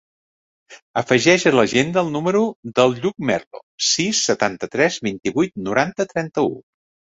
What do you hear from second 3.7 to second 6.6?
sis, setanta-tres, vint-i-vuit, noranta, trenta-u.